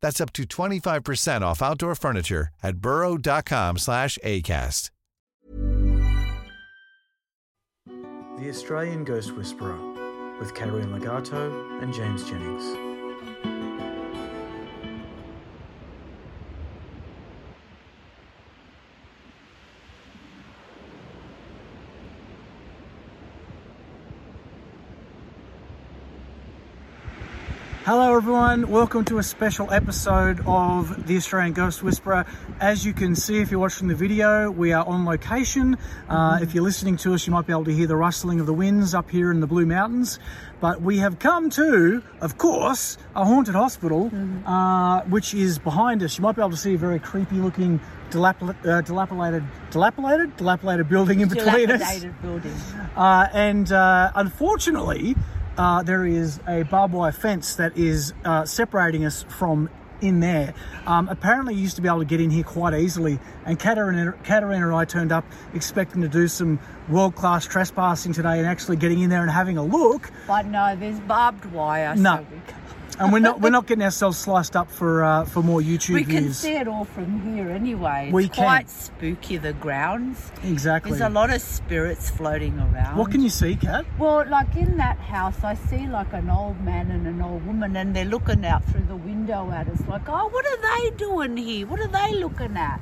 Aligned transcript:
That's 0.00 0.20
up 0.20 0.32
to 0.34 0.44
25% 0.44 1.42
off 1.42 1.62
outdoor 1.62 1.94
furniture 1.94 2.48
at 2.62 2.76
burrow.com 2.78 3.78
slash 3.78 4.18
ACAST. 4.24 4.90
The 8.38 8.50
Australian 8.50 9.04
Ghost 9.04 9.34
Whisperer 9.34 9.78
with 10.38 10.54
Caterina 10.54 10.98
Ligato 10.98 11.82
and 11.82 11.92
James 11.94 12.22
Jennings. 12.28 12.85
Hello, 27.86 28.16
everyone. 28.16 28.68
Welcome 28.68 29.04
to 29.04 29.18
a 29.18 29.22
special 29.22 29.72
episode 29.72 30.40
of 30.44 31.06
the 31.06 31.16
Australian 31.16 31.52
Ghost 31.52 31.84
Whisperer. 31.84 32.26
As 32.58 32.84
you 32.84 32.92
can 32.92 33.14
see, 33.14 33.38
if 33.38 33.52
you're 33.52 33.60
watching 33.60 33.86
the 33.86 33.94
video, 33.94 34.50
we 34.50 34.72
are 34.72 34.84
on 34.84 35.04
location. 35.04 35.78
Uh, 36.08 36.40
if 36.42 36.52
you're 36.52 36.64
listening 36.64 36.96
to 36.96 37.14
us, 37.14 37.28
you 37.28 37.32
might 37.32 37.46
be 37.46 37.52
able 37.52 37.64
to 37.66 37.72
hear 37.72 37.86
the 37.86 37.94
rustling 37.94 38.40
of 38.40 38.46
the 38.46 38.52
winds 38.52 38.92
up 38.92 39.08
here 39.08 39.30
in 39.30 39.38
the 39.38 39.46
Blue 39.46 39.66
Mountains. 39.66 40.18
But 40.60 40.82
we 40.82 40.98
have 40.98 41.20
come 41.20 41.48
to, 41.50 42.02
of 42.20 42.36
course, 42.38 42.98
a 43.14 43.24
haunted 43.24 43.54
hospital, 43.54 44.10
uh, 44.44 45.02
which 45.02 45.32
is 45.32 45.60
behind 45.60 46.02
us. 46.02 46.18
You 46.18 46.22
might 46.22 46.34
be 46.34 46.42
able 46.42 46.50
to 46.50 46.56
see 46.56 46.74
a 46.74 46.78
very 46.78 46.98
creepy 46.98 47.36
looking, 47.36 47.78
dilapil- 48.10 48.66
uh, 48.66 48.80
dilapidated, 48.80 49.44
dilapidated, 49.70 50.36
dilapidated 50.36 50.88
building 50.88 51.20
in 51.20 51.28
between 51.28 51.70
us. 51.70 51.78
Dilapidated 51.78 52.20
building. 52.20 52.54
Uh, 52.96 53.28
and 53.32 53.70
uh, 53.70 54.10
unfortunately, 54.16 55.14
uh, 55.56 55.82
there 55.82 56.04
is 56.04 56.40
a 56.46 56.62
barbed 56.64 56.94
wire 56.94 57.12
fence 57.12 57.56
that 57.56 57.76
is 57.76 58.12
uh, 58.24 58.44
separating 58.44 59.04
us 59.04 59.24
from 59.28 59.70
in 60.00 60.20
there. 60.20 60.54
Um, 60.86 61.08
apparently, 61.08 61.54
you 61.54 61.62
used 61.62 61.76
to 61.76 61.82
be 61.82 61.88
able 61.88 62.00
to 62.00 62.04
get 62.04 62.20
in 62.20 62.30
here 62.30 62.44
quite 62.44 62.74
easily, 62.74 63.18
and 63.44 63.58
Caterina, 63.58 64.12
Caterina 64.24 64.66
and 64.66 64.74
I 64.74 64.84
turned 64.84 65.12
up 65.12 65.24
expecting 65.54 66.02
to 66.02 66.08
do 66.08 66.28
some 66.28 66.58
world 66.88 67.14
class 67.14 67.46
trespassing 67.46 68.12
today 68.12 68.38
and 68.38 68.46
actually 68.46 68.76
getting 68.76 69.00
in 69.00 69.10
there 69.10 69.22
and 69.22 69.30
having 69.30 69.56
a 69.56 69.64
look. 69.64 70.10
But 70.26 70.46
no, 70.46 70.76
there's 70.76 71.00
barbed 71.00 71.46
wire. 71.46 71.96
No. 71.96 72.26
So 72.28 72.44
And 72.98 73.12
we're 73.12 73.18
not 73.18 73.40
we're 73.40 73.50
not 73.50 73.66
getting 73.68 73.84
ourselves 73.84 74.16
sliced 74.18 74.56
up 74.56 74.70
for 74.70 75.04
uh, 75.04 75.24
for 75.26 75.42
more 75.42 75.60
YouTube 75.60 75.96
views. 75.96 76.06
we 76.06 76.14
can 76.14 76.32
see 76.32 76.56
it 76.56 76.66
all 76.68 76.84
from 76.84 77.20
here 77.34 77.50
anyway. 77.50 78.06
It's 78.06 78.14
We 78.14 78.28
can. 78.28 78.44
quite 78.44 78.70
spooky, 78.70 79.36
the 79.36 79.52
grounds. 79.52 80.32
Exactly. 80.42 80.92
There's 80.92 81.02
a 81.02 81.08
lot 81.10 81.30
of 81.30 81.42
spirits 81.42 82.08
floating 82.10 82.58
around. 82.58 82.96
What 82.96 83.10
can 83.10 83.20
you 83.22 83.28
see, 83.30 83.56
Kat? 83.56 83.84
Well, 83.98 84.24
like 84.28 84.54
in 84.56 84.76
that 84.78 84.98
house, 84.98 85.42
I 85.44 85.54
see 85.54 85.86
like 85.86 86.12
an 86.12 86.30
old 86.30 86.60
man 86.62 86.90
and 86.90 87.06
an 87.06 87.20
old 87.20 87.44
woman, 87.46 87.76
and 87.76 87.94
they're 87.94 88.04
looking 88.06 88.44
out 88.46 88.64
through 88.64 88.86
the 88.86 88.96
window 88.96 89.50
at 89.50 89.68
us, 89.68 89.80
like, 89.88 90.08
oh, 90.08 90.28
what 90.28 90.46
are 90.46 90.80
they 90.80 90.90
doing 90.96 91.36
here? 91.36 91.66
What 91.66 91.80
are 91.80 91.88
they 91.88 92.14
looking 92.14 92.56
at? 92.56 92.80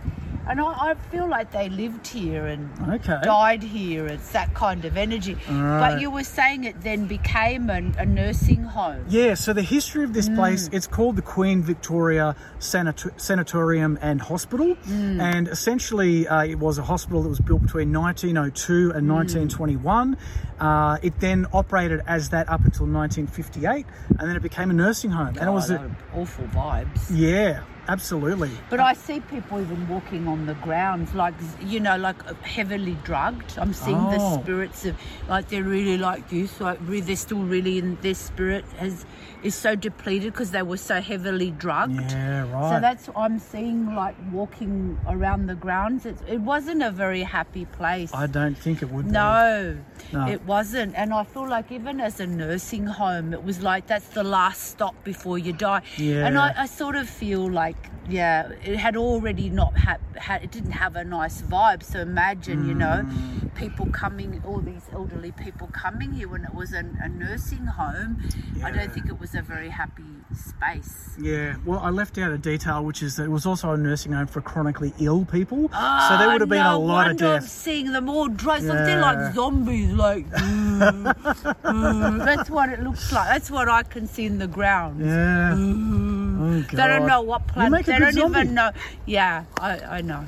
And 0.48 0.60
I, 0.60 0.90
I 0.90 0.94
feel 1.10 1.28
like 1.28 1.50
they 1.52 1.68
lived 1.68 2.06
here 2.06 2.46
and 2.46 2.70
Okay. 2.96 3.18
died 3.22 3.62
here. 3.62 4.06
It's 4.06 4.30
that 4.32 4.52
kind 4.54 4.84
of 4.84 4.96
energy. 4.96 5.34
Right. 5.48 5.90
But 5.92 6.00
you 6.00 6.10
were 6.10 6.24
saying 6.24 6.64
it 6.64 6.80
then 6.82 7.06
became 7.06 7.70
an, 7.70 7.94
a 7.98 8.04
nursing 8.06 8.62
home. 8.62 9.04
Yeah, 9.08 9.34
so 9.34 9.52
the 9.52 9.62
history 9.62 10.04
of 10.04 10.12
this 10.12 10.28
place, 10.28 10.68
it's 10.72 10.86
called 10.86 11.16
the 11.16 11.22
Queen 11.22 11.62
Victoria 11.62 12.36
Sanat- 12.58 13.18
Sanatorium 13.20 13.98
and 14.02 14.20
Hospital. 14.20 14.76
And 14.88 15.48
essentially, 15.48 16.28
uh, 16.28 16.44
it 16.44 16.58
was 16.58 16.78
a 16.78 16.82
hospital 16.82 17.22
that 17.22 17.28
was 17.28 17.40
built 17.40 17.62
between 17.62 17.92
1902 17.92 18.92
and 18.94 19.08
1921. 19.08 20.16
Uh, 20.60 20.98
it 21.02 21.18
then 21.20 21.46
operated 21.52 22.00
as 22.06 22.28
that 22.30 22.48
up 22.48 22.60
until 22.64 22.86
1958, 22.86 23.86
and 24.18 24.28
then 24.28 24.36
it 24.36 24.42
became 24.42 24.70
a 24.70 24.72
nursing 24.72 25.10
home. 25.10 25.28
and 25.38 25.48
it 25.48 25.52
was, 25.52 25.70
a, 25.70 25.90
awful 26.14 26.44
vibes. 26.46 27.06
yeah, 27.10 27.62
absolutely. 27.88 28.50
But 28.70 28.80
I 28.80 28.94
see 28.94 29.20
people 29.20 29.60
even 29.60 29.88
walking 29.88 30.26
on 30.28 30.46
the 30.46 30.54
grounds, 30.54 31.14
like 31.14 31.34
you 31.62 31.80
know, 31.80 31.96
like 31.96 32.20
heavily 32.42 32.96
drugged. 33.04 33.58
I'm 33.58 33.72
seeing 33.72 33.96
Oh. 33.96 34.10
the 34.10 34.42
spirits 34.42 34.84
of, 34.86 34.96
like 35.28 35.48
they're 35.48 35.62
really 35.64 35.96
like 35.98 36.28
this, 36.30 36.60
like 36.60 36.78
they're 36.86 37.16
still 37.16 37.42
really 37.42 37.78
in 37.78 37.96
their 38.02 38.14
spirit 38.14 38.64
has 38.78 39.04
is 39.42 39.54
so 39.54 39.74
depleted 39.74 40.32
because 40.32 40.52
they 40.52 40.62
were 40.62 40.78
so 40.78 41.00
heavily 41.02 41.50
drugged. 41.50 42.00
Yeah, 42.12 42.50
right. 42.50 42.74
So 42.74 42.80
that's 42.80 43.08
I'm 43.14 43.38
seeing 43.38 43.94
like 43.94 44.16
walking 44.32 44.98
around 45.06 45.46
the 45.46 45.54
grounds. 45.54 46.06
It, 46.06 46.16
it 46.26 46.40
wasn't 46.40 46.82
a 46.82 46.90
very 46.90 47.22
happy 47.22 47.66
place. 47.66 48.10
I 48.14 48.26
don't 48.26 48.56
think 48.56 48.80
it 48.82 48.90
would 48.90 49.06
be. 49.06 49.10
No, 49.12 49.76
No. 50.12 50.26
it 50.28 50.42
wasn't. 50.46 50.94
And 50.96 51.12
I 51.12 51.24
feel 51.24 51.46
like 51.48 51.70
even 51.70 52.00
as 52.00 52.20
a 52.20 52.26
nursing 52.26 52.86
home, 52.86 53.34
it 53.34 53.44
was 53.44 53.60
like 53.60 53.86
that's 53.86 54.08
the 54.08 54.24
last 54.24 54.62
stop 54.70 54.94
before 55.04 55.38
you 55.38 55.52
die. 55.52 55.82
Yeah. 55.98 56.26
And 56.26 56.38
I, 56.38 56.54
I 56.56 56.66
sort 56.66 56.96
of 56.96 57.08
feel 57.08 57.50
like, 57.50 57.73
yeah, 58.08 58.50
it 58.64 58.76
had 58.76 58.96
already 58.96 59.48
not 59.50 59.76
had, 59.78 60.00
had 60.16 60.42
it 60.44 60.50
didn't 60.50 60.72
have 60.72 60.96
a 60.96 61.04
nice 61.04 61.42
vibe. 61.42 61.82
So 61.82 62.00
imagine, 62.00 62.66
you 62.68 62.74
know, 62.74 63.02
Mm. 63.04 63.54
people 63.54 63.86
coming, 63.86 64.42
all 64.46 64.60
these 64.60 64.82
elderly 64.92 65.32
people 65.32 65.68
coming 65.68 66.12
here 66.12 66.28
when 66.28 66.44
it 66.44 66.54
was 66.54 66.72
a, 66.72 66.84
a 67.00 67.08
nursing 67.08 67.66
home. 67.66 68.22
I 68.64 68.70
don't 68.70 68.92
think 68.92 69.06
it 69.06 69.18
was 69.20 69.34
a 69.34 69.42
very 69.42 69.68
happy 69.70 70.02
space. 70.34 71.16
Yeah, 71.20 71.56
well, 71.64 71.78
I 71.80 71.90
left 71.90 72.18
out 72.18 72.32
a 72.32 72.38
detail, 72.38 72.84
which 72.84 73.02
is 73.02 73.16
that 73.16 73.24
it 73.24 73.30
was 73.30 73.46
also 73.46 73.70
a 73.70 73.76
nursing 73.76 74.12
home 74.12 74.26
for 74.26 74.40
chronically 74.40 74.92
ill 74.98 75.24
people. 75.24 75.68
so 75.70 76.16
there 76.18 76.28
would 76.30 76.40
have 76.40 76.50
been 76.50 76.60
Ah, 76.60 76.72
no 76.72 76.78
a 76.78 76.84
lot 76.84 77.06
of 77.06 77.20
wonder 77.20 77.34
I'm 77.36 77.42
seeing 77.42 77.92
them 77.92 78.08
all 78.08 78.28
dressed 78.28 78.66
up. 78.66 78.84
They're 78.86 79.00
like 79.00 79.34
zombies, 79.34 79.92
like. 79.92 80.28
mm, 80.30 81.14
mm. 81.62 82.24
That's 82.24 82.50
what 82.50 82.70
it 82.70 82.82
looks 82.82 83.12
like. 83.12 83.28
That's 83.28 83.50
what 83.50 83.68
I 83.68 83.82
can 83.84 84.06
see 84.06 84.26
in 84.26 84.38
the 84.38 84.46
ground. 84.48 85.00
Yeah. 85.00 85.54
Mm. 85.54 86.24
Oh, 86.36 86.60
They 86.76 86.86
don't 86.88 87.06
know 87.06 87.22
what 87.22 87.46
planet. 87.46 87.86
They 87.94 88.04
don't 88.04 88.12
zombie. 88.14 88.40
even 88.40 88.54
know. 88.54 88.70
Yeah, 89.06 89.44
I, 89.60 89.78
I 89.98 90.00
know. 90.02 90.24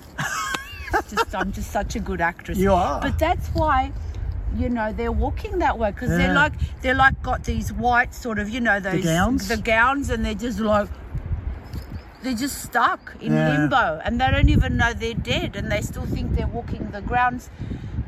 just, 1.10 1.34
I'm 1.34 1.52
just 1.52 1.70
such 1.70 1.96
a 1.96 2.00
good 2.00 2.20
actress. 2.20 2.58
You 2.58 2.72
are. 2.72 3.00
But 3.00 3.18
that's 3.18 3.48
why. 3.48 3.92
You 4.56 4.70
know 4.70 4.90
they're 4.92 5.12
walking 5.12 5.58
that 5.58 5.76
way 5.78 5.90
because 5.90 6.08
Yeah. 6.10 6.18
they're 6.18 6.34
like 6.34 6.52
they're 6.80 6.94
like 6.94 7.20
got 7.22 7.44
these 7.44 7.72
white 7.72 8.14
sort 8.14 8.38
of 8.38 8.48
you 8.48 8.60
know 8.60 8.78
those 8.80 9.04
gowns? 9.04 9.48
the 9.48 9.56
gowns 9.58 10.08
and 10.08 10.24
they're 10.24 10.34
just 10.34 10.60
like 10.60 10.88
they're 12.22 12.32
just 12.34 12.62
stuck 12.62 13.16
in 13.20 13.32
Yeah. 13.34 13.48
limbo 13.58 14.00
and 14.04 14.18
they 14.20 14.30
don't 14.30 14.48
even 14.48 14.76
know 14.78 14.92
they're 14.94 15.14
dead 15.14 15.56
and 15.56 15.70
they 15.70 15.82
still 15.82 16.06
think 16.06 16.36
they're 16.36 16.46
walking 16.46 16.90
the 16.90 17.02
grounds 17.02 17.50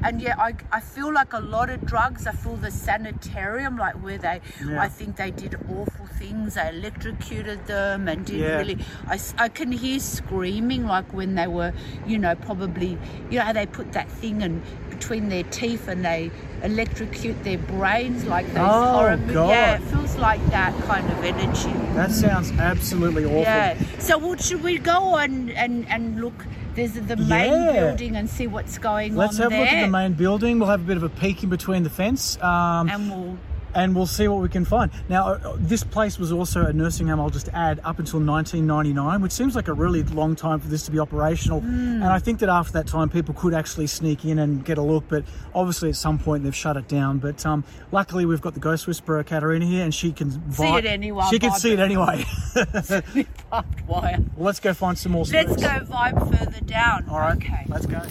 and 0.02 0.20
yeah 0.23 0.35
I, 0.38 0.55
I 0.70 0.81
feel 0.81 1.12
like 1.12 1.32
a 1.32 1.40
lot 1.40 1.70
of 1.70 1.85
drugs 1.87 2.26
i 2.26 2.32
feel 2.32 2.56
the 2.56 2.70
sanitarium 2.70 3.76
like 3.76 3.94
where 4.02 4.19
they 4.19 4.40
Yeah. 4.67 4.82
i 4.82 4.88
think 4.88 5.17
they 5.17 5.31
did 5.31 5.55
awful 5.69 6.06
things 6.19 6.55
they 6.55 6.69
electrocuted 6.69 7.67
them 7.67 8.08
and 8.08 8.25
did 8.25 8.37
Yeah. 8.38 8.56
really 8.58 8.79
I, 9.08 9.19
I 9.38 9.49
can 9.49 9.73
hear 9.73 9.99
screaming 9.99 10.87
like 10.87 11.12
when 11.12 11.35
they 11.35 11.46
were 11.46 11.73
you 12.06 12.19
know 12.19 12.35
probably 12.35 12.99
you 13.31 13.38
know 13.38 13.44
how 13.44 13.52
they 13.52 13.67
put 13.67 13.93
that 13.93 14.11
thing 14.11 14.43
in 14.43 14.62
between 14.90 15.29
their 15.29 15.44
teeth 15.44 15.88
and 15.88 16.05
they 16.05 16.31
electrocute 16.62 17.43
their 17.44 17.58
brains 17.58 18.25
like 18.26 18.46
those 18.55 18.69
Oh, 18.70 18.93
horror 18.93 19.17
movies. 19.17 19.34
Yeah 19.34 19.76
it 19.76 19.82
feels 19.82 20.17
like 20.17 20.44
that 20.50 20.73
kind 20.84 21.06
of 21.11 21.25
energy 21.25 21.73
That 21.94 22.11
sounds 22.11 22.50
absolutely 22.52 23.25
awful. 23.25 23.41
yeah. 23.43 23.76
So 23.99 24.19
well, 24.19 24.37
should 24.37 24.62
we 24.62 24.79
go 24.79 25.17
and, 25.17 25.50
and, 25.52 25.87
and 25.88 26.20
look? 26.20 26.44
There's 26.75 26.93
the 26.93 27.17
main 27.17 27.53
Yeah. 27.53 27.73
building 27.73 28.17
and 28.17 28.29
see 28.31 28.47
what's 28.47 28.79
going 28.79 29.12
on. 29.12 29.17
Let's 29.19 29.38
on 29.41 29.50
have 29.50 29.53
a 29.53 29.61
look 29.61 29.69
at 29.73 29.85
the 29.85 29.91
main 29.91 30.12
building. 30.12 30.59
We'll 30.59 30.69
have 30.69 30.81
a 30.82 30.85
bit 30.85 30.97
of 30.97 31.03
a 31.03 31.09
peek 31.09 31.43
in 31.43 31.49
between 31.50 31.82
the 31.82 31.91
fence. 31.91 32.41
Um, 32.43 32.88
and 32.88 33.11
we'll 33.11 33.38
and 33.75 33.94
we'll 33.94 34.06
see 34.06 34.29
what 34.29 34.41
we 34.43 34.49
can 34.49 34.65
find. 34.65 34.91
Now, 35.09 35.29
uh, 35.35 35.56
this 35.59 35.85
place 35.85 36.19
was 36.19 36.32
also 36.32 36.67
a 36.67 36.73
nursing 36.73 37.09
home, 37.09 37.20
I'll 37.20 37.31
just 37.31 37.49
add, 37.50 37.79
up 37.85 37.99
until 37.99 38.20
1999, 38.20 39.20
which 39.20 39.32
seems 39.32 39.55
like 39.55 39.69
a 39.69 39.73
really 39.73 40.03
long 40.03 40.35
time 40.37 40.61
for 40.61 40.69
this 40.69 40.85
to 40.85 40.91
be 40.91 40.99
operational. 40.99 41.61
Hmm. 41.61 42.03
And 42.03 42.05
I 42.05 42.19
think 42.19 42.41
that 42.41 42.49
after 42.49 42.73
that 42.75 42.87
time, 42.87 43.09
people 43.09 43.35
could 43.35 43.55
actually 43.55 43.87
sneak 43.87 44.25
in 44.25 44.38
and 44.38 44.65
get 44.65 44.79
a 44.79 44.82
look, 44.82 45.05
but 45.09 45.25
obviously 45.55 45.88
at 45.91 45.97
some 45.97 46.19
point 46.19 46.44
they've 46.44 46.55
shut 46.55 46.76
it 46.76 46.88
down. 46.88 47.19
But 47.19 47.44
um, 47.47 47.65
luckily, 47.93 48.25
we've 48.26 48.41
got 48.41 48.55
the 48.55 48.61
Ghost 48.61 48.87
Whisperer, 48.87 49.23
Caterina, 49.25 49.67
here, 49.67 49.85
and 49.85 49.94
she 49.94 50.12
can 50.12 50.31
vi- 50.31 50.79
it 50.79 50.87
anyway, 50.87 51.25
She 51.31 51.38
can 51.38 51.53
see 51.53 51.73
it 51.73 51.81
anyway. 51.81 52.25
barbed 53.50 53.87
wire. 53.87 54.19
let's 54.37 54.61
go 54.61 54.73
find 54.75 54.99
some 54.99 55.12
more 55.12 55.25
Let's 55.25 55.56
go 55.56 55.69
vibe 55.69 56.37
further 56.38 56.61
down. 56.61 57.06
All 57.09 57.19
right, 57.19 57.37
Okay. 57.37 57.65
let's 57.69 57.87
go. 57.87 58.03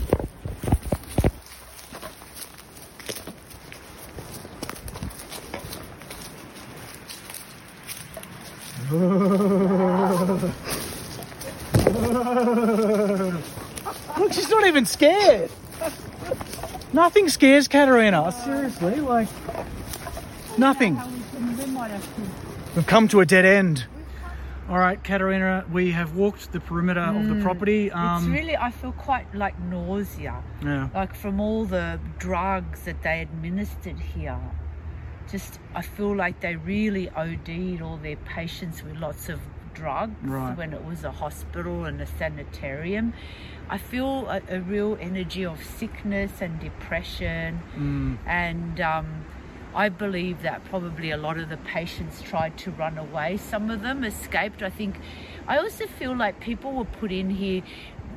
Look, 14.17 14.31
she's 14.31 14.49
not 14.49 14.65
even 14.65 14.85
scared. 14.85 15.51
Nothing 16.93 17.27
scares 17.27 17.67
Caterina. 17.67 18.31
Seriously, 18.31 18.95
like 19.01 19.27
nothing. 20.57 20.99
We've 22.75 22.87
come 22.87 23.09
to 23.09 23.19
a 23.19 23.25
dead 23.25 23.43
end. 23.45 23.85
All 24.69 24.77
right, 24.77 25.01
Caterina, 25.01 25.65
we 25.71 25.91
have 25.91 26.15
walked 26.15 26.51
the 26.51 26.59
perimeter 26.59 26.99
of 26.99 27.27
the 27.27 27.41
property. 27.41 27.87
it's 27.87 27.95
Um, 27.95 28.31
really, 28.33 28.57
I 28.57 28.71
feel 28.71 28.91
quite 28.91 29.33
like 29.33 29.57
nausea, 29.61 30.43
yeah. 30.61 30.89
like 30.93 31.15
from 31.15 31.39
all 31.39 31.63
the 31.65 31.99
drugs 32.19 32.83
that 32.83 33.01
they 33.01 33.21
administered 33.21 33.97
here. 33.99 34.39
Just, 35.31 35.59
I 35.75 35.81
feel 35.81 36.15
like 36.15 36.39
they 36.39 36.55
really 36.55 37.09
OD'd 37.09 37.81
all 37.81 37.97
their 37.97 38.15
patients 38.15 38.83
with 38.83 38.95
lots 38.97 39.27
of 39.29 39.39
drugs 39.73 40.15
Right. 40.23 40.57
when 40.57 40.73
it 40.73 40.83
was 40.85 41.03
a 41.03 41.11
hospital 41.11 41.85
and 41.85 42.01
a 42.01 42.05
sanitarium. 42.05 43.13
I 43.69 43.77
feel 43.77 44.27
a, 44.29 44.41
a 44.49 44.59
real 44.61 44.97
energy 45.01 45.45
of 45.45 45.61
sickness 45.63 46.41
and 46.41 46.59
depression, 46.59 47.59
Mm. 47.77 48.17
and 48.25 48.79
um, 48.81 49.25
I 49.75 49.89
believe 49.89 50.41
that 50.43 50.63
probably 50.65 51.11
a 51.11 51.17
lot 51.17 51.37
of 51.37 51.49
the 51.49 51.57
patients 51.57 52.21
tried 52.21 52.57
to 52.59 52.71
run 52.71 52.97
away. 52.97 53.35
Some 53.37 53.69
of 53.69 53.81
them 53.81 54.03
escaped. 54.05 54.63
I 54.63 54.69
think. 54.69 54.95
I 55.47 55.57
also 55.57 55.85
feel 55.85 56.15
like 56.15 56.39
people 56.39 56.71
were 56.71 56.85
put 56.85 57.11
in 57.11 57.29
here 57.29 57.61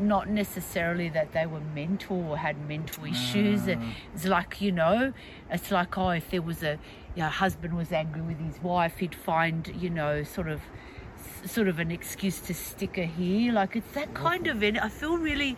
not 0.00 0.28
necessarily 0.28 1.08
that 1.10 1.32
they 1.32 1.46
were 1.46 1.60
mental 1.74 2.30
or 2.30 2.38
had 2.38 2.56
mental 2.68 3.04
issues. 3.04 3.66
It's 3.68 4.24
like, 4.26 4.60
you 4.60 4.72
know, 4.72 5.12
it's 5.50 5.70
like, 5.70 5.96
oh, 5.98 6.10
if 6.10 6.30
there 6.30 6.42
was 6.42 6.62
a 6.62 6.78
you 7.16 7.22
know, 7.22 7.28
husband 7.28 7.76
was 7.76 7.92
angry 7.92 8.22
with 8.22 8.38
his 8.38 8.62
wife, 8.62 8.98
he'd 8.98 9.14
find, 9.14 9.70
you 9.80 9.90
know, 9.90 10.22
sort 10.22 10.48
of 10.48 10.60
sort 11.44 11.68
of 11.68 11.78
an 11.78 11.90
excuse 11.90 12.38
to 12.38 12.52
stick 12.52 12.96
her 12.96 13.04
here. 13.04 13.50
Like 13.52 13.74
it's 13.74 13.90
that 13.92 14.12
kind 14.14 14.46
of. 14.46 14.62
en- 14.62 14.78
I 14.78 14.88
feel 14.90 15.16
really 15.16 15.56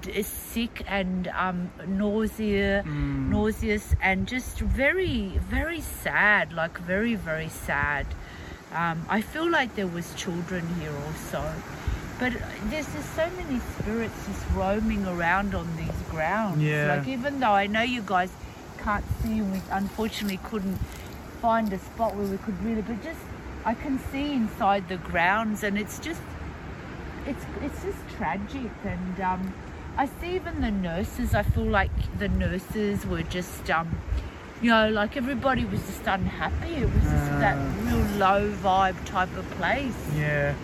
d- 0.00 0.22
sick 0.22 0.82
and 0.88 1.28
um, 1.28 1.70
nausea, 1.86 2.82
nauseous, 2.84 3.94
and 4.02 4.26
just 4.26 4.58
very, 4.58 5.38
very 5.48 5.80
sad. 5.80 6.52
Like 6.52 6.78
very, 6.78 7.14
very 7.14 7.48
sad. 7.48 8.06
Um, 8.72 9.04
I 9.08 9.20
feel 9.20 9.48
like 9.50 9.74
there 9.74 9.86
was 9.86 10.12
children 10.14 10.66
here 10.80 10.92
also, 11.06 11.42
but 12.20 12.34
there's 12.64 12.86
just 12.92 13.16
so 13.16 13.28
many 13.38 13.58
spirits 13.78 14.14
just 14.26 14.44
roaming 14.54 15.06
around 15.06 15.54
on 15.54 15.66
these 15.76 16.02
grounds. 16.10 16.62
Yeah. 16.62 16.94
Like 16.94 17.08
even 17.08 17.40
though 17.40 17.52
I 17.52 17.66
know 17.66 17.80
you 17.80 18.02
guys 18.02 18.30
can't 18.78 19.04
see, 19.22 19.38
and 19.38 19.52
we 19.52 19.60
unfortunately 19.70 20.38
couldn't 20.44 20.76
find 21.40 21.72
a 21.72 21.78
spot 21.78 22.14
where 22.14 22.26
we 22.26 22.36
could 22.36 22.62
really, 22.62 22.82
but 22.82 23.02
just 23.02 23.20
I 23.64 23.72
can 23.72 23.98
see 24.12 24.32
inside 24.32 24.88
the 24.88 24.98
grounds, 24.98 25.64
and 25.64 25.78
it's 25.78 25.98
just 25.98 26.20
it's 27.26 27.44
it's 27.62 27.82
just 27.82 28.08
tragic. 28.16 28.70
And 28.84 29.20
um, 29.20 29.54
I 29.96 30.06
see 30.06 30.34
even 30.34 30.60
the 30.60 30.70
nurses. 30.70 31.34
I 31.34 31.42
feel 31.42 31.64
like 31.64 31.90
the 32.18 32.28
nurses 32.28 33.06
were 33.06 33.22
just 33.22 33.70
um, 33.70 33.98
you 34.60 34.68
know, 34.68 34.90
like 34.90 35.16
everybody 35.16 35.64
was 35.64 35.80
just 35.86 36.06
unhappy. 36.06 36.74
It 36.74 36.92
was 36.92 37.02
just 37.02 37.30
that 37.40 37.56
real 37.84 38.04
low 38.18 38.52
vibe 38.52 39.02
type 39.06 39.34
of 39.36 39.50
place. 39.52 39.96
Yeah, 40.14 40.54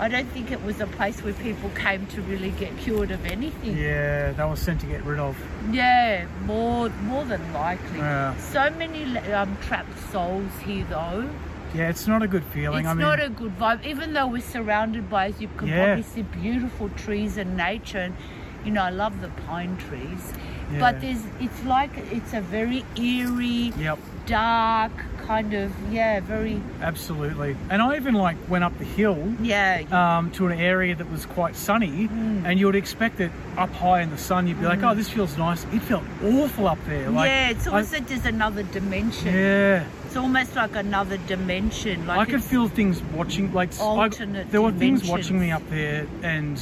I 0.00 0.08
don't 0.08 0.28
think 0.28 0.50
it 0.50 0.62
was 0.64 0.80
a 0.80 0.86
place 0.86 1.22
where 1.22 1.34
people 1.34 1.68
came 1.70 2.06
to 2.06 2.22
really 2.22 2.50
get 2.52 2.76
cured 2.78 3.10
of 3.10 3.24
anything. 3.26 3.76
yeah, 3.76 4.32
they 4.32 4.44
were 4.44 4.56
sent 4.56 4.80
to 4.80 4.86
get 4.86 5.04
rid 5.04 5.18
of. 5.20 5.36
Yeah, 5.70 6.26
more 6.46 6.88
more 7.12 7.24
than 7.26 7.42
likely. 7.52 7.98
Yeah. 7.98 8.34
So 8.38 8.70
many 8.70 9.18
um, 9.32 9.56
trapped 9.60 9.98
souls 10.10 10.50
here, 10.64 10.86
though. 10.88 11.28
Yeah, 11.74 11.90
it's 11.90 12.06
not 12.08 12.22
a 12.22 12.26
good 12.26 12.44
feeling. 12.44 12.80
It's 12.80 12.88
I 12.88 12.94
mean, 12.94 13.02
not 13.02 13.22
a 13.22 13.28
good 13.28 13.56
vibe, 13.58 13.84
even 13.84 14.14
though 14.14 14.26
we're 14.26 14.40
surrounded 14.56 15.10
by, 15.10 15.26
as 15.26 15.40
you 15.40 15.48
can 15.58 15.68
Yeah. 15.68 15.84
probably 15.84 16.02
see, 16.02 16.22
beautiful 16.22 16.88
trees 17.04 17.36
and 17.36 17.56
nature. 17.56 17.98
And 17.98 18.16
you 18.64 18.70
know, 18.72 18.82
I 18.82 18.90
love 18.90 19.20
the 19.20 19.28
pine 19.46 19.76
trees, 19.76 20.32
Yeah. 20.72 20.80
but 20.80 21.00
there's 21.02 21.22
it's 21.40 21.62
like 21.64 21.90
it's 22.10 22.32
a 22.32 22.40
very 22.40 22.84
eerie, 22.96 23.72
Yep, 23.76 23.98
dark 24.30 24.92
kind 25.26 25.54
of 25.54 25.70
yeah, 25.92 26.20
very 26.20 26.60
absolutely. 26.80 27.56
And 27.68 27.82
I 27.82 27.96
even 27.96 28.14
like 28.14 28.36
went 28.48 28.64
up 28.64 28.76
the 28.78 28.84
hill 28.84 29.18
yeah. 29.40 29.82
um, 29.92 30.30
to 30.32 30.46
an 30.48 30.58
area 30.58 30.94
that 30.94 31.10
was 31.10 31.26
quite 31.26 31.54
sunny, 31.56 32.08
Mm. 32.08 32.44
and 32.46 32.58
you 32.58 32.66
would 32.66 32.74
expect 32.76 33.18
that 33.18 33.30
up 33.56 33.72
high 33.72 34.00
in 34.02 34.10
the 34.10 34.18
sun, 34.18 34.46
you'd 34.48 34.58
be 34.60 34.66
like, 34.66 34.82
"Oh, 34.82 34.94
this 34.94 35.08
feels 35.08 35.36
nice." 35.36 35.64
It 35.72 35.82
felt 35.82 36.04
awful 36.24 36.66
up 36.66 36.78
there. 36.86 37.10
Like, 37.10 37.28
yeah, 37.28 37.50
it's 37.50 37.66
I- 37.66 37.70
almost 37.70 37.92
like 37.92 38.06
there's 38.08 38.26
another 38.26 38.62
dimension. 38.64 39.34
yeah. 39.34 39.84
It's 40.06 40.16
almost 40.16 40.56
like 40.56 40.74
another 40.74 41.18
dimension. 41.28 42.06
Like 42.06 42.18
I 42.20 42.24
could 42.30 42.42
feel 42.42 42.66
things 42.68 43.00
watching, 43.14 43.52
like 43.52 43.70
I- 43.80 43.84
Alternate 43.84 44.50
there 44.50 44.62
were 44.62 44.72
things 44.72 45.06
watching 45.08 45.38
me 45.38 45.50
up 45.52 45.62
there, 45.70 46.06
and 46.22 46.56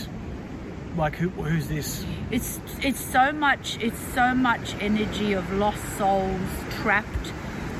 like, 0.97 1.15
who, 1.17 1.29
who's 1.31 1.69
this? 1.69 2.05
it's 2.31 2.61
it's 2.83 3.01
so 3.01 3.33
much 3.33 3.79
it's 3.81 4.01
so 4.15 4.35
much 4.35 4.75
energy 4.81 5.33
of 5.33 5.45
lost 5.55 5.83
souls 5.97 6.51
trapped 6.83 7.33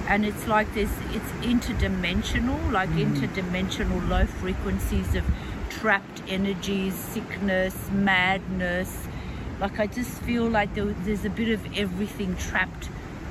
and 0.09 0.25
it's 0.25 0.47
like 0.47 0.73
there's 0.75 0.91
it's 1.11 1.31
interdimensional 1.47 2.73
like 2.73 2.89
mm-hmm. 2.89 3.13
interdimensional 3.13 4.09
low 4.09 4.25
frequencies 4.27 5.15
of 5.15 5.25
trapped 5.69 6.23
energies 6.27 6.95
sickness 6.95 7.91
madness. 7.93 9.07
Like 9.61 9.79
i 9.79 9.87
just 9.87 10.11
feel 10.23 10.49
like 10.49 10.75
there, 10.75 10.87
there's 10.87 11.25
a 11.25 11.31
bit 11.31 11.51
of 11.51 11.61
everything 11.77 12.37
trapped 12.37 12.89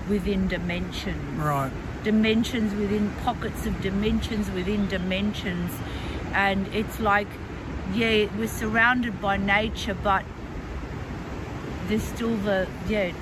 within 0.07 0.48
dimensions. 0.48 1.39
Right. 1.39 1.72
dimensions 2.03 2.74
within 2.75 3.10
pockets 3.24 3.65
of 3.65 3.81
dimensions 3.81 4.50
within 4.51 4.88
dimensions. 4.88 5.72
And 6.31 6.67
it's 6.75 7.00
like 7.00 7.27
yeah 7.93 8.27
we're 8.38 8.48
surrounded 8.48 9.19
by 9.22 9.38
nature 9.38 9.96
but 10.03 10.24
there's 11.88 12.03
still 12.03 12.36
the 12.38 12.67
yeah 12.88 13.13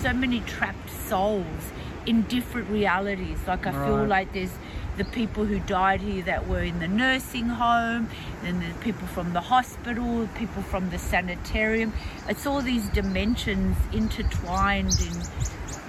so 0.00 0.12
many 0.12 0.40
trapped 0.40 0.90
souls 0.90 1.72
in 2.06 2.22
different 2.22 2.68
realities. 2.70 3.38
Like 3.46 3.66
i 3.66 3.72
feel 3.72 4.04
like 4.06 4.32
there's 4.32 4.56
the 4.96 5.04
people 5.04 5.44
who 5.44 5.58
died 5.60 6.00
here 6.00 6.22
that 6.24 6.46
were 6.48 6.62
in 6.62 6.78
the 6.78 6.88
nursing 6.88 7.46
home, 7.48 8.08
then 8.42 8.60
the 8.60 8.74
people 8.80 9.06
from 9.08 9.32
the 9.32 9.40
hospital, 9.40 10.28
people 10.36 10.62
from 10.62 10.90
the 10.90 10.98
sanitarium. 10.98 11.92
It's 12.28 12.46
all 12.46 12.62
these 12.62 12.88
dimensions 12.90 13.76
intertwined 13.92 14.92
in 15.00 15.22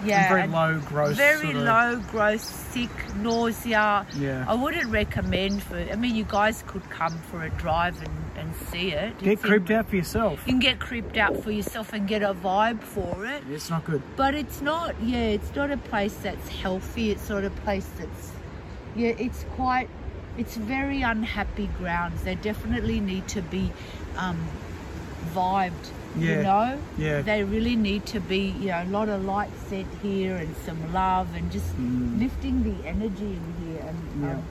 yeah, 0.04 0.28
And 0.28 0.30
very 0.30 0.48
low 0.48 0.80
growth 0.82 1.16
very 1.16 1.42
sort 1.42 1.56
of- 1.56 1.64
low 1.64 2.00
growth, 2.12 2.42
sick, 2.42 2.90
nausea. 3.16 4.06
Yeah. 4.16 4.46
I 4.48 4.54
wouldn't 4.54 4.92
recommend 4.92 5.64
for. 5.64 5.78
I 5.78 5.96
mean, 5.96 6.16
you 6.16 6.26
guys 6.26 6.64
could 6.68 6.88
come 6.90 7.18
for 7.32 7.44
a 7.44 7.50
drive 7.52 8.00
and, 8.04 8.12
and 8.38 8.56
see 8.70 8.92
it. 8.92 9.18
Get 9.20 9.30
It's 9.34 9.44
in- 9.44 9.50
creeped 9.50 9.72
out 9.72 9.90
for 9.90 9.96
yourself. 9.96 10.42
You 10.46 10.54
can 10.54 10.60
get 10.60 10.80
creeped 10.80 11.18
out 11.18 11.42
for 11.42 11.50
yourself 11.50 11.92
and 11.94 12.08
get 12.08 12.22
a 12.22 12.34
vibe 12.36 12.82
for 12.84 13.26
it. 13.26 13.44
It's 13.50 13.70
not 13.70 13.86
good. 13.86 14.04
But 14.16 14.36
it's 14.36 14.62
not, 14.62 14.96
yeah, 15.02 15.18
it's 15.38 15.56
not 15.56 15.72
a 15.72 15.78
place 15.78 16.14
that's 16.22 16.50
healthy. 16.50 17.10
It's 17.12 17.30
not 17.30 17.44
a 17.44 17.50
place 17.50 17.90
that's, 17.98 18.32
yeah, 18.96 19.10
it's 19.18 19.44
quite, 19.56 19.90
it's 20.38 20.56
very 20.56 21.02
unhappy 21.02 21.70
grounds. 21.78 22.24
They 22.24 22.36
definitely 22.36 23.00
need 23.00 23.28
to 23.30 23.42
be 23.42 23.72
um, 24.18 24.38
vibed, 25.34 25.74
Yeah, 26.18 26.38
you 26.38 26.44
know? 26.44 26.80
yeah. 26.98 27.22
They 27.22 27.44
really 27.44 27.76
need 27.76 28.06
to 28.08 28.20
be, 28.20 28.54
you 28.60 28.68
know, 28.68 28.84
a 28.84 28.90
lot 28.90 29.10
of 29.10 29.24
light 29.26 29.52
set 29.70 29.86
here 30.02 30.36
and 30.36 30.56
some 30.66 30.94
love 30.94 31.28
and 31.36 31.52
just 31.52 31.68
lifting 32.18 32.64
the 32.64 32.88
energy 32.88 33.38
in 33.40 33.54
here. 33.66 33.84
And 33.88 33.98
Mm. 34.16 34.24
Yeah. 34.24 34.34
um, 34.34 34.44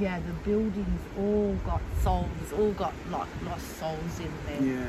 yeah, 0.00 0.18
the 0.20 0.32
buildings 0.48 1.00
all 1.18 1.54
got 1.64 1.80
souls, 2.02 2.26
all 2.58 2.72
got 2.72 2.92
like 3.10 3.28
lost 3.46 3.78
souls 3.78 4.20
in 4.20 4.30
there. 4.46 4.76
Yeah. 4.76 4.86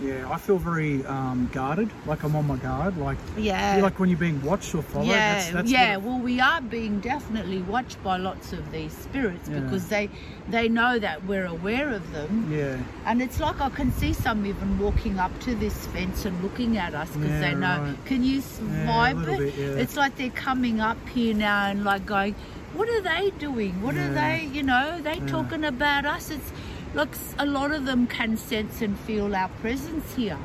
Yeah, 0.00 0.30
I 0.30 0.38
feel 0.38 0.58
very 0.58 1.04
um, 1.06 1.48
guarded, 1.52 1.90
like 2.06 2.22
I'm 2.22 2.36
on 2.36 2.46
my 2.46 2.56
guard. 2.56 2.96
Like, 2.98 3.18
Yeah. 3.36 3.80
like 3.82 3.98
when 3.98 4.08
you're 4.10 4.18
being 4.18 4.40
watched 4.42 4.72
or 4.74 4.82
followed. 4.82 5.08
Yeah, 5.08 5.34
that's, 5.34 5.50
that's 5.50 5.70
yeah. 5.70 5.94
it- 5.94 6.02
well, 6.02 6.18
we 6.20 6.38
are 6.40 6.60
being 6.60 7.00
definitely 7.00 7.62
watched 7.62 8.02
by 8.04 8.16
lots 8.16 8.52
of 8.52 8.70
these 8.70 8.92
spirits 8.92 9.48
Yeah. 9.48 9.60
because 9.60 9.88
they 9.88 10.08
they 10.48 10.68
know 10.68 10.98
that 10.98 11.24
we're 11.26 11.44
aware 11.46 11.90
of 11.90 12.10
them, 12.12 12.48
yeah. 12.50 12.78
and 13.04 13.20
it's 13.20 13.38
like 13.38 13.60
I 13.60 13.68
can 13.70 13.92
see 13.92 14.12
some 14.14 14.46
even 14.46 14.78
walking 14.78 15.18
up 15.18 15.36
to 15.40 15.54
this 15.56 15.86
fence 15.88 16.24
and 16.24 16.40
looking 16.42 16.78
at 16.78 16.94
us 16.94 17.10
because 17.10 17.28
Yeah, 17.30 17.40
they 17.40 17.54
know. 17.54 17.80
right. 17.82 18.04
Can 18.06 18.22
you 18.24 18.36
Yeah, 18.36 18.86
vibe 18.86 19.18
little 19.18 19.34
it? 19.34 19.38
bit, 19.38 19.54
yeah. 19.56 19.82
It's 19.82 19.96
like 19.96 20.16
they're 20.16 20.30
coming 20.30 20.80
up 20.80 20.96
here 21.08 21.34
now 21.34 21.66
and 21.66 21.84
like 21.84 22.06
going, 22.06 22.34
"What 22.74 22.88
are 22.88 23.00
they 23.00 23.30
doing? 23.38 23.82
What 23.82 23.96
are 23.96 24.12
they? 24.12 24.48
You 24.52 24.62
know, 24.62 25.00
they 25.00 25.20
talking 25.20 25.64
about 25.64 26.04
us." 26.04 26.30
It's 26.30 26.52
looks 26.94 27.34
a 27.38 27.44
lot 27.46 27.70
of 27.70 27.84
them 27.84 28.06
can 28.06 28.36
sense 28.36 28.80
and 28.80 28.98
feel 29.00 29.34
our 29.34 29.48
presence 29.60 30.14
here. 30.14 30.38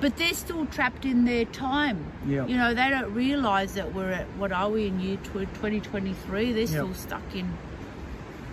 But 0.00 0.16
they're 0.16 0.34
still 0.34 0.66
trapped 0.66 1.04
in 1.04 1.24
their 1.24 1.46
time. 1.46 2.04
Yeah. 2.26 2.46
You 2.46 2.56
know, 2.56 2.74
they 2.74 2.90
don't 2.90 3.14
realise 3.14 3.72
that 3.72 3.94
we're 3.94 4.10
at, 4.10 4.26
what 4.36 4.52
are 4.52 4.68
we 4.68 4.86
in 4.88 5.00
year 5.00 5.16
tw- 5.16 5.48
2023? 5.54 6.52
They're 6.52 6.66
still 6.66 6.92
stuck 6.92 7.34
in, 7.34 7.50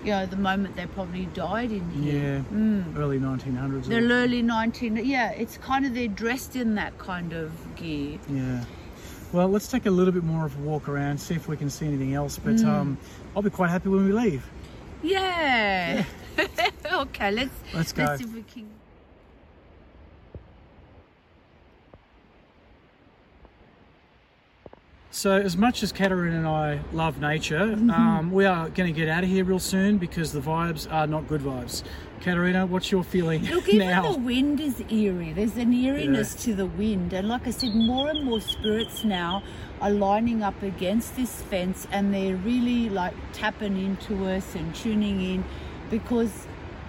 you 0.06 0.12
know, 0.12 0.26
the 0.26 0.38
moment 0.38 0.78
they 0.78 0.86
probably 0.86 1.26
died 1.34 1.72
in 1.72 1.90
here. 1.92 2.44
Yeah. 2.52 2.58
Mm. 2.58 2.98
Early 2.98 3.20
1900s. 3.20 3.88
The 3.88 3.98
early 3.98 4.42
19, 4.42 4.98
yeah, 5.04 5.32
it's 5.32 5.58
kind 5.58 5.86
of, 5.86 5.94
they're 5.94 6.08
dressed 6.08 6.56
in 6.56 6.76
that 6.76 6.98
kind 6.98 7.34
of 7.34 7.52
gear. 7.76 8.20
Yeah. 8.30 8.64
Well, 9.34 9.50
let's 9.50 9.68
take 9.68 9.88
a 9.88 9.90
little 9.90 10.14
bit 10.14 10.24
more 10.24 10.46
of 10.46 10.56
a 10.60 10.62
walk 10.62 10.88
around, 10.88 11.20
see 11.20 11.34
if 11.34 11.48
we 11.48 11.58
can 11.58 11.70
see 11.70 11.88
anything 11.88 12.14
else. 12.14 12.38
But 12.38 12.58
Mm. 12.58 12.66
um, 12.68 12.98
I'll 13.36 13.42
be 13.42 13.50
quite 13.50 13.72
happy 13.72 13.90
when 13.90 14.06
we 14.06 14.12
leave. 14.14 14.46
Yeah. 15.02 16.04
okay, 16.94 17.32
let's, 17.32 17.50
Let's 17.74 17.92
go. 17.92 18.04
Let's 18.04 18.20
see 18.22 18.30
if 18.30 18.34
we 18.36 18.44
can. 18.44 18.70
So, 25.16 25.38
as 25.38 25.56
much 25.56 25.84
as 25.84 25.92
Caterina 25.92 26.38
and 26.38 26.48
I 26.48 26.80
love 26.92 27.22
nature, 27.22 27.60
Mm-hmm. 27.68 27.90
um, 27.92 28.32
we 28.32 28.46
are 28.46 28.70
going 28.70 28.92
to 28.92 29.00
get 29.00 29.08
out 29.08 29.24
of 29.24 29.30
here 29.30 29.44
real 29.46 29.60
soon 29.60 30.00
because 30.00 30.32
the 30.32 30.40
vibes 30.40 30.92
are 30.92 31.06
not 31.06 31.28
good 31.28 31.42
vibes. 31.42 31.84
Caterina, 32.22 32.66
what's 32.66 32.92
your 32.92 33.04
feeling 33.04 33.46
Look, 33.46 33.70
even 33.70 33.90
now? 33.90 34.12
the 34.12 34.18
wind 34.18 34.60
is 34.60 34.82
eerie. 34.90 35.32
There's 35.32 35.56
an 35.56 35.72
eeriness 35.72 36.34
to 36.46 36.56
the 36.56 36.66
wind. 36.66 37.14
And 37.14 37.28
like 37.28 37.46
I 37.46 37.52
said, 37.52 37.76
more 37.76 38.10
and 38.10 38.24
more 38.26 38.42
spirits 38.42 39.04
now 39.04 39.44
are 39.82 39.92
lining 39.92 40.42
up 40.42 40.60
against 40.64 41.16
this 41.16 41.44
fence 41.44 41.86
and 41.92 42.12
they're 42.12 42.38
really 42.38 42.90
like 42.90 43.14
tapping 43.34 43.78
into 43.78 44.26
us 44.26 44.56
and 44.56 44.74
tuning 44.74 45.22
in 45.22 45.46
because 45.92 46.48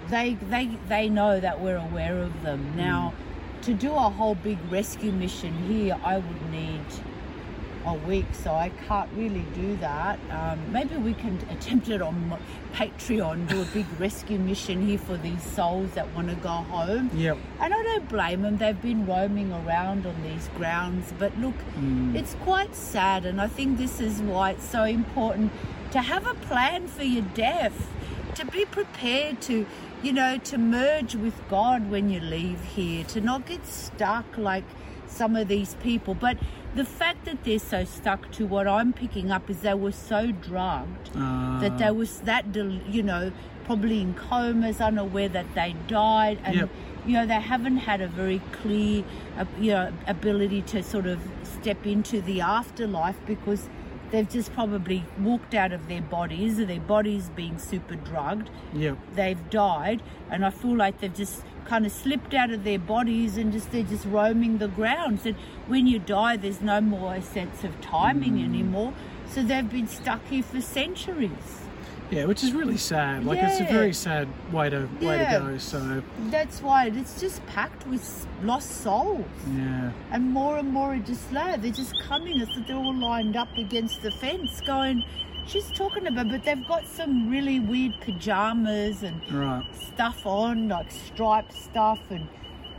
they 0.09 0.35
they 0.49 0.71
they 0.89 1.11
know 1.11 1.41
that 1.41 1.61
we're 1.61 1.77
aware 1.77 2.19
of 2.21 2.43
them. 2.43 2.73
Now, 2.75 3.13
to 3.63 3.75
do 3.75 3.93
a 3.93 4.09
whole 4.09 4.35
big 4.37 4.59
rescue 4.71 5.13
mission 5.13 5.53
here, 5.69 5.99
I 6.03 6.17
would 6.19 6.51
need 6.51 6.81
a 7.87 7.95
week, 7.95 8.27
so 8.33 8.53
I 8.53 8.71
can't 8.89 9.11
really 9.15 9.45
do 9.55 9.77
that. 9.77 10.19
Um, 10.31 10.73
maybe 10.73 10.97
we 10.97 11.15
can 11.15 11.39
attempt 11.51 11.89
it 11.89 12.01
on 12.01 12.39
Patreon, 12.73 13.49
do 13.49 13.63
a 13.63 13.67
big 13.67 13.87
rescue 13.99 14.39
mission 14.39 14.87
here 14.87 14.99
for 14.99 15.17
these 15.17 15.43
souls 15.43 15.91
that 15.93 16.13
want 16.15 16.29
to 16.31 16.37
go 16.37 16.49
home. 16.49 17.11
Yep. 17.15 17.39
And 17.61 17.75
I 17.75 17.83
don't 17.83 18.09
blame 18.09 18.43
them, 18.43 18.57
they've 18.57 18.81
been 18.81 19.07
roaming 19.07 19.53
around 19.53 20.07
on 20.07 20.23
these 20.23 20.49
grounds. 20.57 21.13
But 21.19 21.39
look, 21.39 21.55
it's 22.15 22.35
quite 22.43 22.75
sad, 22.75 23.27
and 23.27 23.41
I 23.41 23.49
think 23.49 23.79
this 23.79 24.01
is 24.01 24.21
why 24.23 24.53
it's 24.53 24.69
so 24.69 24.85
important 24.85 25.53
to 25.93 26.01
have 26.01 26.27
a 26.27 26.35
plan 26.35 26.89
for 26.89 27.05
your 27.05 27.25
death, 27.35 27.89
to 28.35 28.45
be 28.47 28.65
prepared 28.65 29.41
to, 29.43 29.67
you 30.03 30.13
know, 30.13 30.39
to 30.39 30.59
merge 30.59 31.15
with 31.15 31.35
God 31.49 31.91
when 31.91 32.11
you 32.11 32.19
leave 32.19 32.63
here, 32.65 33.05
to 33.05 33.21
not 33.21 33.47
get 33.47 33.65
stuck 33.67 34.25
like 34.37 34.65
some 35.07 35.37
of 35.37 35.47
these 35.47 35.75
people. 35.75 36.15
But 36.15 36.39
the 36.75 36.85
fact 36.85 37.25
that 37.25 37.45
they're 37.45 37.59
so 37.59 37.85
stuck 37.85 38.31
to 38.33 38.47
what 38.47 38.67
I'm 38.67 38.93
picking 38.93 39.31
up 39.31 39.49
is 39.49 39.61
they 39.61 39.75
were 39.75 39.93
so 39.93 40.33
drugged 40.33 41.15
that 41.15 41.79
they 41.79 41.91
was 41.91 42.19
that, 42.21 42.45
you 42.55 43.03
know, 43.03 43.33
probably 43.65 44.01
in 44.01 44.15
comas, 44.15 44.81
unaware 44.81 45.29
that 45.29 45.47
they 45.55 45.75
died, 45.89 46.39
and 46.45 46.57
Yep. 46.57 46.69
you 47.07 47.13
know 47.15 47.27
they 47.27 47.41
haven't 47.41 47.79
had 47.79 48.01
a 48.01 48.09
very 48.09 48.41
clear, 48.53 49.05
uh, 49.39 49.45
you 49.61 49.71
know, 49.73 49.93
ability 50.07 50.63
to 50.63 50.83
sort 50.83 51.07
of 51.07 51.19
step 51.43 51.87
into 51.87 52.21
the 52.21 52.41
afterlife 52.41 53.17
because 53.27 53.69
they've 54.11 54.29
just 54.29 54.53
probably 54.55 55.05
walked 55.19 55.55
out 55.55 55.73
of 55.73 55.89
their 55.89 56.03
bodies, 56.03 56.61
or 56.61 56.65
their 56.67 56.81
bodies 56.81 57.31
being 57.35 57.59
super 57.59 57.95
drugged 57.97 58.51
Yeah. 58.73 58.95
they've 59.15 59.51
died 59.51 60.03
and 60.31 60.45
i 60.45 60.51
feel 60.51 60.77
like 60.77 61.01
they've 61.01 61.15
just 61.15 61.43
kind 61.65 61.87
of 61.87 61.93
slipped 61.93 62.35
out 62.35 62.51
of 62.51 62.63
their 62.65 62.79
bodies 62.79 63.37
and 63.39 63.53
just 63.53 63.73
they're 63.73 63.83
just 63.83 64.05
roaming 64.07 64.59
the 64.59 64.69
grounds 64.69 65.25
and 65.27 65.35
when 65.67 65.87
you 65.87 65.99
die 65.99 66.37
there's 66.37 66.61
no 66.61 66.81
more 66.81 67.15
a 67.15 67.23
sense 67.23 67.65
of 67.65 67.81
timing 67.81 68.35
Mm. 68.35 68.45
anymore 68.45 68.93
so 69.27 69.43
they've 69.43 69.69
been 69.71 69.89
stuck 69.89 70.25
here 70.29 70.43
for 70.43 70.61
centuries 70.61 71.64
Yeah, 72.11 72.27
which 72.27 72.45
is 72.45 72.53
really 72.53 72.77
sad. 72.77 73.25
Like, 73.25 73.39
it's 73.43 73.61
a 73.61 73.65
very 73.65 73.93
sad 73.93 74.29
way 74.53 74.71
to 74.71 74.89
way 75.01 75.17
Yeah. 75.19 75.39
to 75.39 75.45
go. 75.47 75.59
So, 75.59 76.03
that's 76.31 76.63
why 76.63 76.87
it's 76.87 77.21
just 77.21 77.45
packed 77.47 77.87
with 77.87 78.27
lost 78.43 78.71
souls 78.83 79.25
yeah. 79.57 79.91
and 80.13 80.31
more 80.31 80.59
and 80.59 80.69
more 80.71 80.93
are 80.95 80.99
just 80.99 81.31
there 81.33 81.57
they're 81.57 81.71
just 81.73 81.95
coming 82.03 82.41
it's 82.41 82.55
that 82.57 82.67
they're 82.67 82.77
all 82.77 82.95
lined 82.95 83.37
up 83.37 83.49
against 83.57 84.03
the 84.03 84.11
fence 84.11 84.61
going 84.67 85.03
she's 85.47 85.71
talking 85.73 86.07
about 86.07 86.29
but 86.29 86.45
they've 86.45 86.67
got 86.69 86.87
some 86.87 87.31
really 87.31 87.59
weird 87.61 87.93
pajamas 88.03 89.03
and 89.03 89.19
Right. 89.33 89.65
stuff 89.75 90.27
on, 90.27 90.69
like 90.69 90.91
striped 90.91 91.55
stuff 91.55 92.01
and 92.11 92.29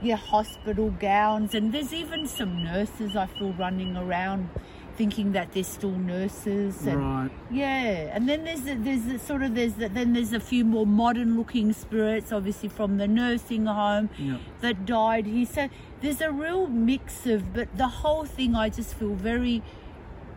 yeah, 0.02 0.18
hospital 0.18 0.92
gowns. 1.00 1.56
And 1.56 1.72
there's 1.74 1.94
even 1.94 2.28
some 2.28 2.64
nurses 2.64 3.16
I 3.16 3.26
feel 3.28 3.54
running 3.54 3.96
around 3.98 4.50
thinking 4.96 5.32
that 5.34 5.52
they're 5.54 5.64
still 5.64 5.92
nurses. 5.92 6.86
And 6.88 7.00
Right. 7.00 7.30
yeah, 7.52 8.16
and 8.16 8.28
then 8.30 8.44
there's 8.46 8.62
the, 8.62 8.76
there's 8.76 9.04
the, 9.04 9.20
sort 9.20 9.44
of 9.44 9.56
there's 9.56 9.74
the, 9.74 9.90
then 9.90 10.14
there's 10.14 10.34
a 10.34 10.40
few 10.40 10.64
more 10.66 10.86
modern 10.88 11.38
looking 11.38 11.74
spirits, 11.74 12.32
obviously 12.32 12.70
from 12.70 12.98
the 12.98 13.08
nursing 13.08 13.66
home 13.66 14.10
Yep. 14.18 14.40
that 14.62 14.86
died 14.86 15.26
here. 15.26 15.46
So 15.46 15.70
there's 16.02 16.22
a 16.22 16.32
real 16.32 16.68
mix 16.68 17.26
of, 17.28 17.54
but 17.54 17.68
the 17.78 17.88
whole 17.88 18.26
thing 18.26 18.56
I 18.56 18.70
just 18.70 18.94
feel 18.96 19.14
very 19.16 19.62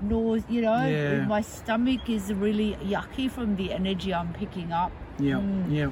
nause, 0.03 0.43
you 0.49 0.61
know, 0.63 0.85
Yeah. 0.87 1.25
my 1.27 1.41
stomach 1.41 2.09
is 2.09 2.33
really 2.33 2.77
yucky 2.85 3.31
from 3.31 3.57
the 3.57 3.73
energy 3.73 4.13
I'm 4.15 4.33
picking 4.33 4.73
up. 4.73 4.93
Yeah. 5.19 5.35
Mm. 5.35 5.73
Yeah. 5.73 5.91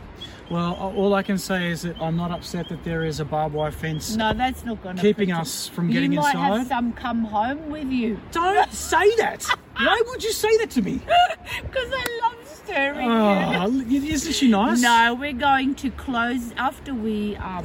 Well, 0.48 0.74
all 0.74 1.14
I 1.14 1.24
can 1.24 1.38
say 1.38 1.70
is 1.72 1.82
that 1.82 2.00
I'm 2.00 2.16
not 2.16 2.30
upset 2.30 2.68
that 2.68 2.84
there 2.84 3.04
is 3.04 3.18
a 3.18 3.24
barbed 3.24 3.54
wire 3.54 3.72
fence. 3.72 4.14
No, 4.14 4.32
that's 4.32 4.64
not 4.64 4.80
going 4.82 4.94
to 4.96 5.02
Keeping 5.02 5.32
us 5.32 5.66
from 5.66 5.90
getting 5.90 6.12
inside. 6.12 6.32
you 6.34 6.38
might 6.38 6.46
inside? 6.46 6.58
have 6.58 6.66
some 6.68 6.92
come 6.92 7.24
home 7.24 7.68
with 7.70 7.88
you 7.88 8.20
Don't 8.30 8.72
say 8.92 9.16
that. 9.16 9.42
Why 9.76 10.00
would 10.06 10.22
you 10.22 10.30
say 10.32 10.56
that 10.58 10.70
to 10.70 10.82
me? 10.82 11.00
because 11.62 11.92
I 11.92 12.20
love 12.22 12.46
stirring 12.46 13.10
Oh, 13.10 13.80
isn't 13.90 14.32
she 14.32 14.48
nice? 14.48 14.80
No, 14.80 15.16
we're 15.18 15.32
going 15.32 15.74
to 15.76 15.90
close 15.90 16.52
after 16.56 16.94
we 16.94 17.34
um, 17.38 17.64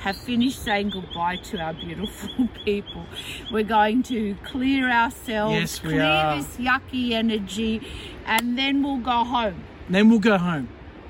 have 0.00 0.16
finished 0.18 0.62
saying 0.62 0.90
goodbye 0.90 1.36
to 1.36 1.58
our 1.58 1.72
beautiful 1.72 2.46
people. 2.64 3.06
We're 3.50 3.64
going 3.64 4.02
to 4.04 4.36
clear 4.44 4.90
ourselves, 4.90 5.54
Yes, 5.54 5.78
clear 5.78 6.02
are. 6.02 6.36
this 6.36 6.56
yucky 6.58 7.12
energy, 7.12 7.80
and 8.26 8.58
then 8.58 8.82
we'll 8.82 8.98
go 8.98 9.24
home. 9.24 9.64
Then 9.88 10.10
we'll 10.10 10.18
go 10.20 10.36
home, 10.38 10.68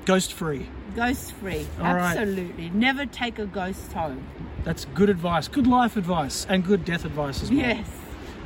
ghost 0.09 0.33
free. 0.33 0.65
Ghost 0.95 1.33
free. 1.33 1.67
All 1.79 1.93
right. 1.93 2.17
Absolutely. 2.17 2.71
Never 2.71 3.05
take 3.05 3.37
a 3.37 3.45
ghost 3.45 3.93
home. 3.93 4.25
That's 4.63 4.85
good 4.85 5.07
advice, 5.07 5.47
good 5.47 5.67
life 5.67 5.97
advice, 5.97 6.47
and 6.49 6.65
good 6.65 6.83
death 6.83 7.05
advice 7.05 7.43
as 7.43 7.51
well. 7.51 7.59
Yes. 7.59 7.87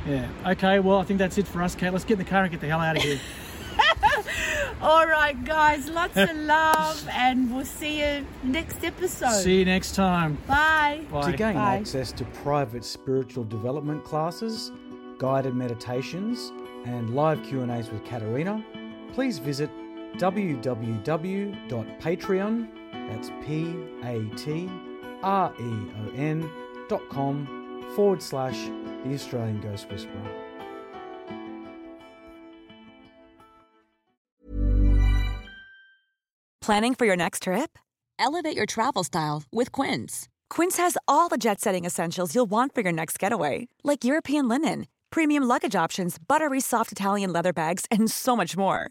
Yeah. 0.06 0.28
Okay. 0.48 0.78
Well, 0.78 0.98
I 0.98 1.04
think 1.04 1.18
that's 1.18 1.38
it 1.38 1.48
for 1.48 1.62
us, 1.62 1.74
Kate. 1.74 1.90
Let's 1.90 2.04
get 2.04 2.14
in 2.14 2.18
the 2.18 2.30
car 2.30 2.42
and 2.42 2.50
get 2.50 2.60
the 2.60 2.66
hell 2.66 2.80
out 2.80 2.98
of 2.98 3.02
here. 3.02 3.18
All 4.82 5.06
right, 5.06 5.42
guys, 5.46 5.88
lots 5.88 6.18
of 6.18 6.36
love, 6.36 7.08
and 7.10 7.50
we'll 7.54 7.64
see 7.64 8.00
you 8.00 8.26
next 8.42 8.84
episode. 8.84 9.40
See 9.40 9.60
you 9.60 9.64
next 9.64 9.94
time. 9.94 10.36
Bye. 10.46 11.00
Bye. 11.10 11.30
To 11.30 11.34
gain 11.34 11.54
Bye. 11.54 11.78
access 11.78 12.12
to 12.12 12.26
private 12.42 12.84
spiritual 12.84 13.44
development 13.44 14.04
classes, 14.04 14.70
guided 15.16 15.54
meditations, 15.54 16.52
and 16.84 17.14
live 17.14 17.42
Q&As 17.42 17.90
with 17.90 18.04
Caterina, 18.04 18.62
please 19.14 19.38
visit 19.38 19.70
www.patreon, 20.18 22.68
that's 23.10 23.30
P-A-T-R-E-O-N 23.44 24.70
dot 26.88 27.08
com 27.08 27.46
forward 27.94 28.22
slash 28.22 28.66
The 29.04 29.14
Australian 29.14 29.60
Ghost 29.60 29.88
Whisperer. 29.90 30.30
Planning 36.60 36.94
for 36.94 37.04
your 37.04 37.16
next 37.16 37.42
trip? 37.42 37.78
Elevate 38.18 38.56
your 38.56 38.64
travel 38.64 39.04
style 39.04 39.42
with 39.52 39.70
Quince. 39.70 40.28
Quince 40.48 40.78
has 40.78 40.96
all 41.06 41.28
the 41.28 41.36
jet 41.36 41.60
setting 41.60 41.84
essentials 41.84 42.34
you'll 42.34 42.46
want 42.46 42.74
for 42.74 42.80
your 42.80 42.92
next 42.92 43.18
getaway, 43.18 43.68
like 43.82 44.04
European 44.04 44.48
linen, 44.48 44.86
premium 45.10 45.42
luggage 45.42 45.76
options, 45.76 46.16
buttery 46.18 46.60
soft 46.60 46.90
Italian 46.90 47.34
leather 47.34 47.52
bags, 47.52 47.84
and 47.90 48.10
so 48.10 48.34
much 48.34 48.56
more. 48.56 48.90